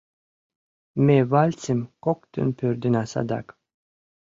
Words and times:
Ме 1.05 1.17
вальсым 1.31 1.79
коктын 2.03 2.47
пӧрдына 2.57 3.03
садак. 3.11 3.47